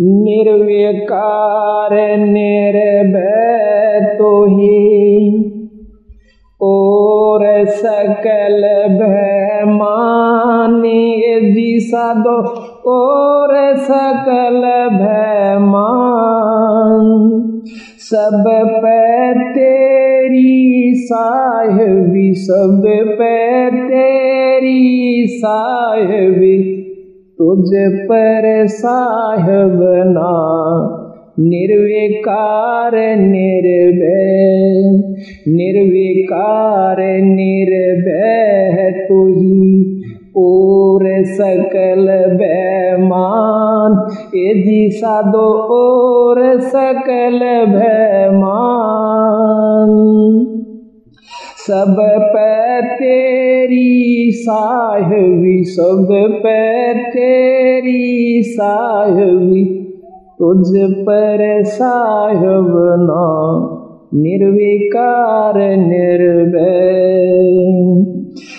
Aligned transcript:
निर्विकार 0.00 1.92
निर्भय 2.18 4.00
तो 4.18 4.30
ही 4.46 5.42
और 6.60 7.44
सकल 7.66 8.62
भय 8.98 9.62
मानी 9.66 11.02
जी 11.52 11.80
साधो, 11.80 12.36
और 12.90 13.76
सकल 13.76 14.62
भय 14.98 15.56
मान 15.58 17.06
सब 17.98 18.44
पे 18.84 19.32
तेरी 19.54 20.92
साहबी 20.96 22.34
सब 22.34 22.82
पे 23.18 23.70
तेरी 23.70 25.26
साहबी 25.28 26.45
तुझ 27.46 27.70
पर 28.02 28.66
साहबना 28.66 30.30
निर्विकार 31.38 32.92
निर्भय 33.18 34.82
निर्विकार 35.48 36.96
निर्भय 37.22 38.90
तू 39.08 39.18
ही 39.26 39.70
और 40.36 41.04
सकल 41.24 42.06
बैमान। 42.36 43.92
यदि 44.34 44.90
साधो 44.92 45.48
और 45.76 46.60
सकल 46.60 47.38
बैमान, 47.68 48.46
सब 51.66 51.96
पे 52.34 52.82
तेरी 52.96 54.05
साहवी 54.30 55.64
सब 55.64 56.06
पर 56.44 56.94
तेरी 57.10 58.42
साहवी। 58.42 59.82
तुझ 60.38 60.90
पर 60.90 61.62
साहबना 61.64 63.22
निर्विकार 64.14 65.54
निर्भय। 65.76 67.16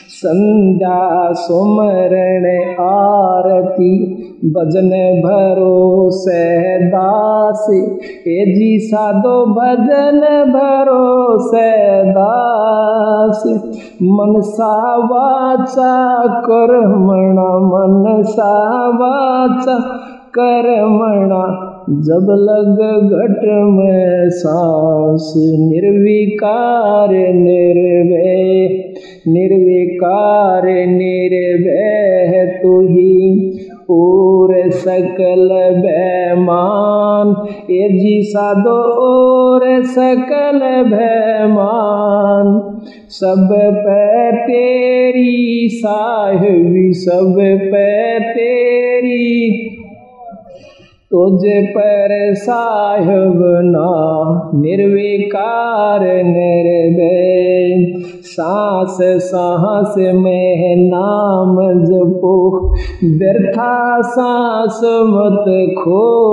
संध्या 0.10 1.34
सुमरण 1.34 2.62
आरती 2.80 4.24
भजन 4.46 5.22
भरोसे, 5.26 6.78
दास। 6.88 7.68
ए 8.28 8.54
जी 8.58 8.80
साधो 8.80 9.46
भजन 9.46 10.20
भरोसे, 10.50 11.72
दास। 12.12 13.44
मन 14.04 14.42
सा 14.42 14.96
वाचा 14.98 16.28
कर्मणा 16.28 17.60
मन 17.60 18.24
सा 18.24 18.88
वाचा 18.88 19.80
कर्मणा 20.40 21.74
जब 21.90 22.28
लग 22.30 23.02
घट 23.04 23.42
में 23.64 24.30
सांस, 24.30 25.34
निर्विकार 25.60 27.10
निर्भय 27.34 28.68
निर्विकार 29.28 30.64
निर्भय 30.88 32.60
तू 32.64 32.82
ही। 32.82 33.47
और 33.90 34.70
सकल 34.70 35.50
बैमान। 35.78 37.48
ये 37.70 37.90
जी 37.90 38.22
साधो 38.22 38.80
और 39.08 39.84
सकल 39.84 40.60
बैमान। 40.96 42.48
सब 43.10 43.48
पे 43.52 44.32
तेरी 44.32 45.70
साहबी 45.72 46.94
सब 46.94 47.36
पे 47.72 48.20
तेरी 48.20 49.74
तुझ 51.12 51.42
पर 51.46 52.34
साहब 52.34 53.40
ना, 53.64 53.92
निर्विकार 54.56 56.00
निर्भय। 56.04 58.00
सांस 58.22 58.98
सांस 59.24 59.96
में 59.98 60.76
नाम 60.90 61.84
जपो, 61.84 62.70
व्यर्था 63.04 64.02
सांस 64.02 64.82
मत 65.04 65.76
खो। 65.80 66.28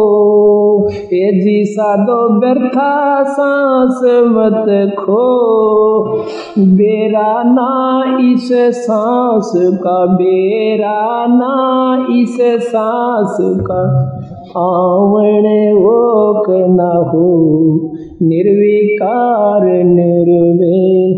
ये 0.90 1.40
जी 1.40 1.64
साधो, 1.64 2.40
व्यर्था 2.40 3.22
सांस 3.22 4.00
मत 4.04 4.96
खो। 4.98 5.54
बेरा 6.58 7.42
ना 7.42 8.04
इस 8.20 8.48
सांस 8.76 9.52
का, 9.56 10.06
बेरा 10.06 11.26
ना 11.26 12.06
इस 12.10 12.38
सांस 12.40 13.36
का। 13.40 14.10
आवण 14.56 15.46
ओक 15.76 16.44
न 16.50 16.86
हो 17.06 17.30
निर्विकार 18.22 19.64
निर्वे, 19.84 21.08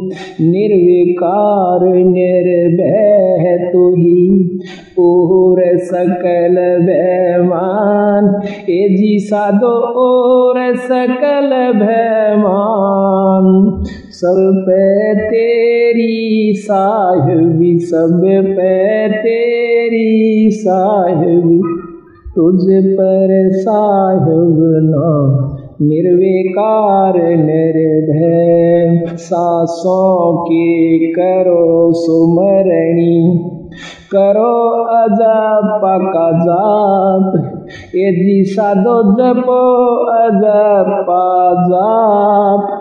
निर्विकार 0.46 1.84
निर्भय 1.96 3.70
तू 3.72 3.84
ही 3.94 4.58
और 4.98 5.62
सकल 5.78 6.56
भयमान 6.86 8.30
ए 8.70 8.88
जी 8.96 9.18
साधो 9.18 9.74
और 10.04 10.76
सकल 10.76 11.50
भयमान 11.80 13.46
सब 14.10 14.64
पे 14.68 15.14
तेरी 15.30 16.54
साहबी 16.56 17.78
सब 17.78 18.20
पे 18.24 19.08
तेरी 19.22 20.50
साहबी। 20.50 21.75
तुझ 22.36 22.84
पर 22.84 23.52
साहब 23.52 24.78
ना 24.82 25.48
निर्विकार 25.82 27.16
निर्भय। 27.16 29.16
सासों 29.16 30.44
की 30.44 31.12
करो 31.18 31.92
सुमरणी, 31.92 33.48
करो 34.12 34.84
अजप 34.84 35.80
का 35.84 36.38
जाप 36.38 37.52
यदि 37.94 38.44
साधो 38.46 39.12
जपो 39.12 40.06
अजप 40.06 41.06
जाप 41.72 42.75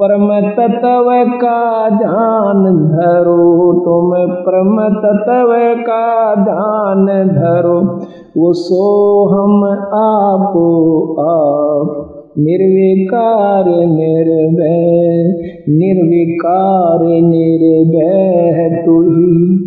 परम 0.00 0.28
तत्व 0.50 1.08
का 1.36 1.88
ध्यान 1.88 2.64
धरो 2.88 3.72
तुम 3.84 4.12
परम 4.44 4.78
तत्व 4.94 5.52
का 5.80 6.34
ध्यान 6.34 7.06
धरो। 7.28 7.78
वो 8.36 8.52
सो 8.52 8.84
हम 9.28 9.64
आपो 9.98 10.68
आप, 11.22 11.90
निर्विकार 12.38 13.64
निर्भय 13.86 15.22
निर्विकार 15.68 17.04
निर्भय 17.22 18.82
तू 18.86 19.00
ही 19.02 19.58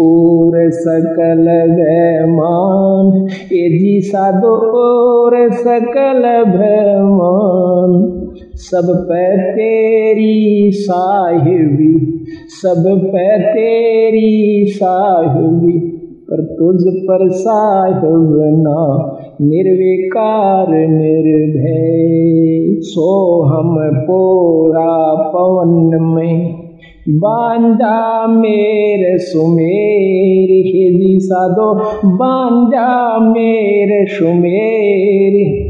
और 0.00 0.70
सकल 0.70 1.44
भयमान 1.74 3.26
ये 3.52 3.68
जी 3.78 4.00
साधो 4.00 4.54
और 4.82 5.36
सकल 5.52 6.22
भयमान 6.48 8.17
सब 8.54 9.06
पे 9.08 9.52
तेरी 9.52 10.70
साहिबी, 10.74 12.24
सब 12.48 13.02
पे 13.06 13.38
तेरी 13.38 14.64
साहिबी, 14.66 15.94
पर 16.30 16.36
तुझ 16.36 17.02
पर 17.02 17.30
साहिब 17.30 18.54
ना 18.58 19.14
निर्विकार 19.40 20.70
निर्भय। 20.70 22.80
सो 22.80 23.42
हम 23.42 24.00
पोरा 24.00 25.14
पवन 25.14 26.02
में 26.02 26.68
बांधा 27.08 28.26
मेरे 28.26 29.18
सुमेर 29.18 30.50
हिजी 30.50 31.20
साधो 31.20 31.80
बांधा 32.16 33.18
मेरे 33.18 34.06
सुमेर। 34.06 35.68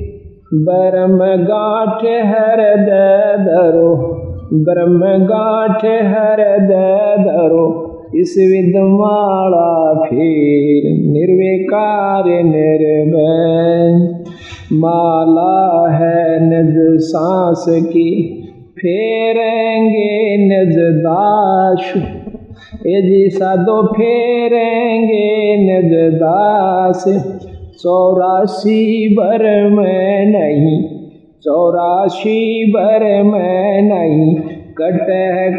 ब्रह्म 0.54 1.18
गाठ 1.44 2.04
हर 2.04 2.60
दरो 2.76 3.90
ब्रह्म 4.54 5.00
गाठ 5.24 5.84
हर 5.84 6.42
दरो। 6.60 7.64
इस 8.14 8.34
विदमाला 8.38 10.02
फिर 10.04 10.86
निर्विकार 11.12 12.24
निर्भय। 12.44 14.08
माला 14.72 15.92
है 15.94 16.22
निज 16.40 17.00
सांस 17.00 17.64
की, 17.68 18.10
फेरेंगे 18.78 20.36
निज 20.46 20.78
दाश 20.78 21.92
यदि 22.86 23.30
साधो 23.32 23.86
फेरेंगे 23.86 25.56
निज 25.56 26.14
दास। 26.14 27.04
चौरासी 27.78 29.08
भर 29.14 29.68
में 29.68 30.26
नहीं, 30.26 30.82
चौरासी 31.44 32.72
भर 32.72 33.22
में 33.22 33.82
नहीं, 33.82 34.34
कट 34.80 35.06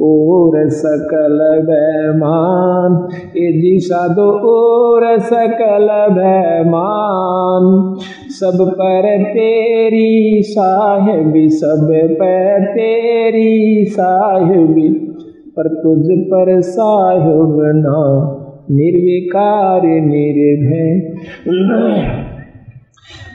सकल 0.00 1.62
बैमान 1.62 3.08
ए 3.36 3.52
जी 3.52 3.78
साधो 3.78 4.22
ओर 4.22 5.18
सकल 5.18 5.88
बैमान। 5.90 7.96
सब 8.28 8.70
पर 8.70 9.24
तेरी 9.24 10.42
साहेबी 10.42 11.48
सब 11.48 12.08
पर 12.12 12.64
तेरी 12.64 13.84
साहेबी 13.84 15.16
पर 15.56 15.68
तुझ 15.68 16.06
पर 16.10 16.60
साहेब 16.60 17.56
ना 17.58 18.34
निर्विकार, 18.70 19.82
निर्भय। 19.82 21.00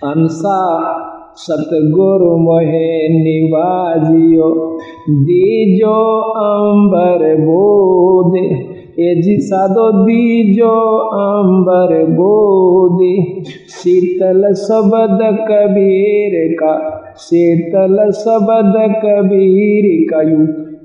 अंसा 0.04 0.90
सतगुरु 1.36 2.38
मोहे 2.38 3.10
निवाजियो। 3.10 4.80
दीजो 5.10 6.22
अंबर 6.22 7.36
बोध 7.36 8.34
जी 9.00 9.38
साधो 9.38 10.04
दीजो 10.04 10.98
अंबर 10.98 12.06
बोध। 12.06 13.00
शीतल 13.70 14.54
शब्द 14.54 15.38
कबीर 15.52 16.54
का, 16.54 17.04
शीतल 17.18 18.12
शब्द 18.12 18.96
कबीर 19.06 20.08
का 20.10 20.22
यू 20.22 20.44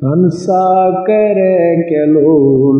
हंसा 0.09 0.91
कर 0.91 1.38
लोल 2.06 2.76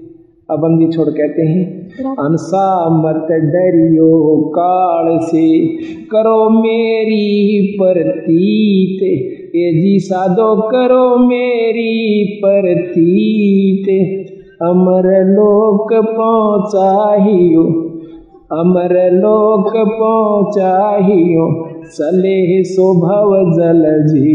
अबंदी 0.52 0.86
छोड़ 0.92 1.08
कहते 1.08 1.42
हैं 1.42 2.14
अनसा 2.18 2.66
मत 2.96 3.26
डरियो 3.52 4.10
काल 4.48 5.18
से 5.22 5.46
करो 6.06 6.38
मेरी 6.50 7.76
प्रतीत। 7.80 9.02
ए 9.56 9.70
जी 9.74 9.98
साधो 10.00 10.50
करो 10.68 11.04
मेरी 11.26 12.24
प्रतीत। 12.44 13.88
अमर 14.62 15.06
लोक 15.28 15.92
पहुँचाहियो 16.08 17.62
अमर 18.52 18.94
लोक 19.12 19.72
पहुँचाहियो 19.76 21.46
सले 21.90 22.62
स्वभव 22.64 23.30
जल 23.52 23.84
जी 24.06 24.32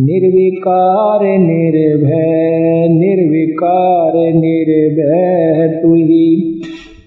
निर्विकार 0.00 1.20
निर्भय 1.22 2.88
निर्विकार 2.88 4.12
निर्भय 4.16 5.80
तुही 5.82 6.60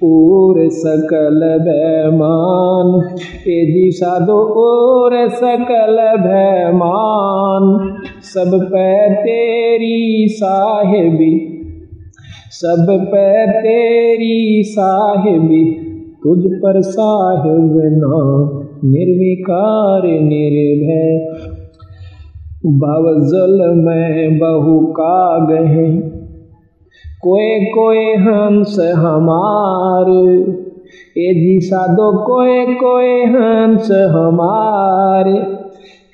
और 0.04 0.70
सकल 0.70 1.40
भयमान, 1.62 3.16
ए 3.48 3.66
दिशा 3.66 4.20
दो 4.20 4.38
और 4.38 5.30
सकल 5.30 5.98
भयमान, 6.18 7.94
सब 8.22 8.60
पे 8.64 9.16
तेरी 9.16 10.28
साहेबी, 10.30 11.48
सब 12.50 12.88
पे 12.90 13.52
तेरी 13.52 14.64
साहेबी, 14.64 15.66
तुझ 16.24 16.40
पर 16.46 16.82
साहेब 16.82 17.74
ना 17.76 18.18
निर्विकार 18.86 20.02
निर्भय। 20.08 21.31
बावजल 22.66 23.76
में 23.76 24.40
बहु 24.40 24.80
का 24.80 25.46
गहे। 25.46 25.98
कोए 27.22 27.66
कोए 27.66 28.16
हंस 28.16 28.94
हमार, 28.96 30.10
ए 31.18 31.34
जी 31.34 31.60
साधो 31.60 32.24
कोए 32.24 32.66
कोए 32.66 33.26
हंस 33.26 33.92
हमार। 33.92 35.24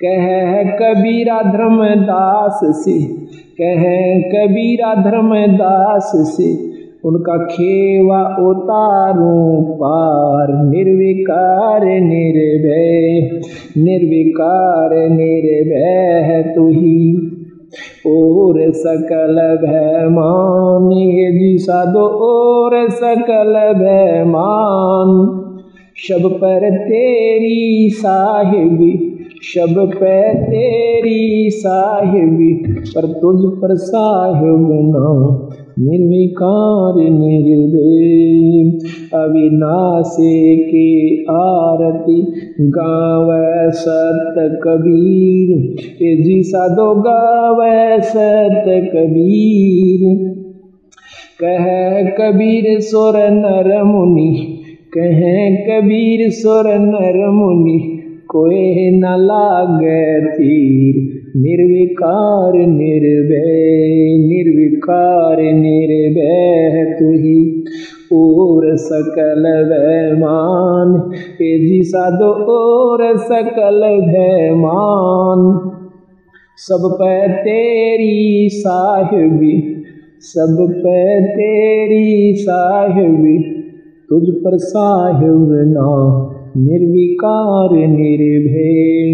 कह 0.06 0.64
कबीरा 0.64 1.42
धर्मदास 1.42 2.60
से, 2.64 3.04
कह 3.62 3.84
कबीरा 4.20 4.94
धर्मदास 4.96 6.12
से 6.16 6.77
उनका 7.06 7.46
खेवा 7.46 8.36
उतारूं, 8.50 9.64
पार 9.64 10.48
निर्विकार 10.66 11.82
निर्भय। 11.86 13.40
निर्विकार 13.82 14.90
निर्भय 15.10 16.54
तू 16.56 16.68
ही। 16.68 17.34
और 18.08 18.72
सकल 18.72 19.58
भयमान 19.62 20.90
जी 21.40 21.58
साधो 21.58 22.00
और 22.00 22.90
सकल 22.90 23.74
भयमान। 23.74 25.44
शब 25.96 26.32
पर 26.32 26.78
तेरी 26.78 27.90
साहिबी, 27.94 29.26
शब 29.44 29.92
पे 29.94 30.34
तेरी 30.34 31.50
साहिबी, 31.50 32.54
पर 32.74 33.06
तुझ 33.06 33.54
पर 33.62 33.76
साहिब 33.76 34.68
ना। 34.96 35.48
निर्विकार 35.80 37.10
निर्वे 37.10 37.98
अविनाशे 39.24 40.58
के 40.58 41.16
आरती 41.24 42.22
गाव 42.62 43.28
सत 43.72 44.60
कबीर 44.64 45.76
जी 46.02 46.44
साधो 46.44 46.96
गाव 46.96 47.58
सत 48.02 48.64
कबीर। 48.96 50.34
कह 51.44 51.66
कबीर 52.02 52.80
सुर 52.80 53.14
नर 53.16 53.84
मुनि, 53.84 54.60
कह 54.98 55.20
कबीर 55.66 56.30
सुर 56.30 56.68
नर 56.68 57.30
मुनि, 57.30 58.00
कोई 58.28 58.92
न 58.92 59.06
लागे 59.06 60.26
तीर। 60.26 61.17
निर्विकार 61.38 62.54
निर्भय 62.54 64.18
निर्विकार 64.28 65.38
निर्भय 65.42 66.96
तुही 67.00 67.64
और 68.14 68.78
सकल 68.78 69.44
भयमान 69.70 71.12
ए 71.42 71.58
जी 71.60 71.82
साधो 71.84 72.32
और 72.56 73.18
सकल 73.18 73.82
भयमान 73.82 75.74
सब 76.60 76.98
पे 77.02 77.28
तेरी 77.34 78.50
साहिबी, 78.52 79.84
सब 80.22 80.58
पे 80.78 81.22
तेरी 81.22 82.34
साहिबी, 82.36 83.38
तुझ 84.10 84.24
पर 84.30 84.58
साहिब 84.58 85.48
ना, 85.52 85.92
निर्विकार 86.58 87.70
निर्भय। 87.88 89.08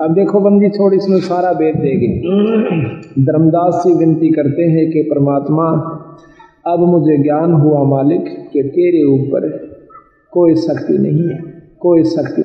अब 0.00 0.14
देखो 0.14 0.40
बंदी 0.40 0.68
थोड़ी 0.68 0.96
इसमें 0.96 1.20
सारा 1.20 1.50
वेद 1.50 1.76
देगी। 1.76 2.08
धर्मदास 3.22 3.74
से 3.74 3.94
विनती 3.94 4.30
करते 4.30 4.62
हैं 4.62 4.90
कि 4.90 5.02
परमात्मा, 5.02 5.64
अब 6.66 6.78
मुझे 6.78 7.22
ज्ञान 7.22 7.52
हुआ 7.52 7.82
मालिक, 7.84 8.24
कि 8.52 8.62
तेरे 8.62 9.04
ऊपर 9.04 9.48
कोई 10.32 10.54
शक्ति 10.54 10.98
नहीं 10.98 11.28
है, 11.28 11.38
कोई 11.80 12.04
शक्ति 12.04 12.42